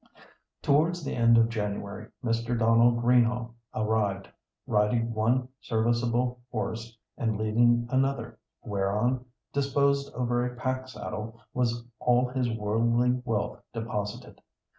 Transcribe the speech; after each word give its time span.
Towards 0.63 1.03
the 1.03 1.13
end 1.13 1.37
of 1.37 1.47
January 1.49 2.07
Mr. 2.23 2.57
Donald 2.57 3.03
Greenhaugh 3.03 3.51
arrived, 3.75 4.29
riding 4.65 5.13
one 5.13 5.47
serviceable 5.59 6.41
horse, 6.51 6.97
and 7.17 7.37
leading 7.37 7.87
another, 7.91 8.39
whereon, 8.63 9.23
disposed 9.53 10.11
over 10.15 10.43
a 10.43 10.55
pack 10.55 10.87
saddle, 10.87 11.39
was 11.53 11.85
all 11.99 12.29
his 12.29 12.49
worldly 12.49 13.21
wealth 13.25 13.61
deposited. 13.73 14.41